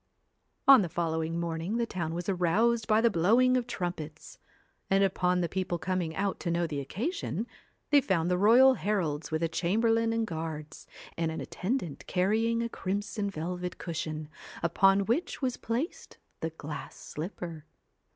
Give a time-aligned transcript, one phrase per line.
[0.67, 4.39] On the following morning the town was aroused by the blowing of trumpets,
[4.89, 7.45] and, upon the people coming out to know the occasion,
[7.91, 10.87] they found the royal heralds with a chamberlain and guards,
[11.17, 14.27] and an attendant carrying a crimson velvet cushion,
[14.63, 17.65] upon which was placed the glass slipper.